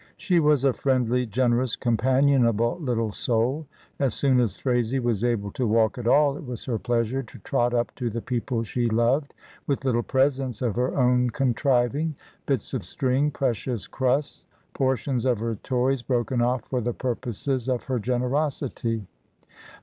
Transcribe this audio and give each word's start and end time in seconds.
She 0.17 0.39
was 0.39 0.63
a 0.63 0.73
friendly, 0.73 1.27
generous, 1.27 1.75
companionable 1.75 2.79
little 2.79 3.11
soul. 3.11 3.67
As 3.99 4.15
soon 4.15 4.39
as 4.39 4.57
Phraisie 4.57 4.99
was 4.99 5.23
able 5.23 5.51
to 5.51 5.67
walk 5.67 5.99
at 5.99 6.07
all, 6.07 6.35
it 6.35 6.43
was 6.43 6.65
her 6.65 6.79
pleasure 6.79 7.21
to 7.21 7.37
trot 7.37 7.75
up 7.75 7.93
to 7.97 8.09
the 8.09 8.19
people 8.19 8.63
she 8.63 8.89
loved 8.89 9.35
with 9.67 9.85
little 9.85 10.01
presents 10.01 10.59
of 10.63 10.75
her 10.75 10.97
own 10.97 11.29
contriving, 11.29 12.15
bits 12.47 12.73
of 12.73 12.83
string, 12.83 13.29
precious 13.29 13.85
crusts, 13.85 14.47
portions 14.73 15.23
of 15.23 15.37
her 15.37 15.53
toys, 15.57 16.01
broken 16.01 16.41
off 16.41 16.63
for 16.63 16.81
the 16.81 16.93
purposes 16.95 17.69
of 17.69 17.83
her 17.83 17.99
generosity. 17.99 19.05